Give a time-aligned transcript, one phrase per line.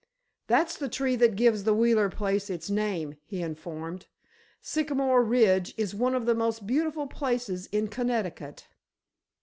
[0.47, 4.07] "That's the tree that gives the Wheeler place its name," he informed.
[4.59, 8.67] "Sycamore Ridge is one of the most beautiful places in Connecticut."